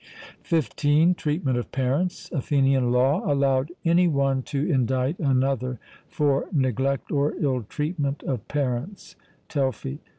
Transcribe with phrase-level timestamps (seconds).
[0.41, 2.31] (15) Treatment of parents.
[2.31, 5.77] Athenian law allowed any one to indict another
[6.07, 9.15] for neglect or illtreatment of parents
[9.47, 9.99] (Telfy).